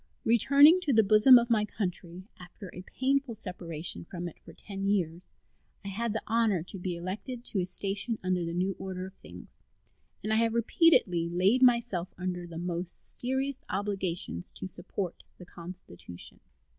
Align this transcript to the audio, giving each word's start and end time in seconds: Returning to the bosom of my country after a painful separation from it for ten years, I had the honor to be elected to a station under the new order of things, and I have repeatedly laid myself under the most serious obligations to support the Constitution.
Returning 0.25 0.79
to 0.81 0.93
the 0.93 1.03
bosom 1.03 1.37
of 1.37 1.51
my 1.51 1.63
country 1.63 2.27
after 2.39 2.71
a 2.73 2.81
painful 2.81 3.35
separation 3.35 4.03
from 4.03 4.27
it 4.27 4.39
for 4.43 4.51
ten 4.51 4.87
years, 4.87 5.29
I 5.85 5.89
had 5.89 6.11
the 6.11 6.23
honor 6.25 6.63
to 6.63 6.79
be 6.79 6.95
elected 6.95 7.43
to 7.45 7.59
a 7.59 7.67
station 7.67 8.17
under 8.23 8.43
the 8.43 8.55
new 8.55 8.75
order 8.79 9.05
of 9.05 9.13
things, 9.13 9.49
and 10.23 10.33
I 10.33 10.37
have 10.37 10.55
repeatedly 10.55 11.29
laid 11.29 11.61
myself 11.61 12.15
under 12.17 12.47
the 12.47 12.57
most 12.57 13.19
serious 13.19 13.59
obligations 13.69 14.51
to 14.53 14.65
support 14.65 15.21
the 15.37 15.45
Constitution. 15.45 16.39